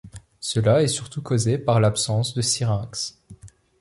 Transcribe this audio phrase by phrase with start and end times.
[0.39, 3.19] Cela est surtout causé par l'absence de syrinx.